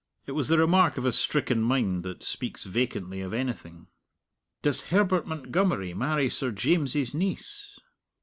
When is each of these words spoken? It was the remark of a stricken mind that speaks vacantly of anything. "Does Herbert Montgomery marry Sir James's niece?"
It 0.25 0.31
was 0.31 0.47
the 0.47 0.57
remark 0.57 0.97
of 0.97 1.05
a 1.05 1.11
stricken 1.11 1.61
mind 1.61 2.01
that 2.05 2.23
speaks 2.23 2.63
vacantly 2.63 3.21
of 3.21 3.35
anything. 3.35 3.87
"Does 4.63 4.85
Herbert 4.85 5.27
Montgomery 5.27 5.93
marry 5.93 6.27
Sir 6.27 6.49
James's 6.49 7.13
niece?" 7.13 7.77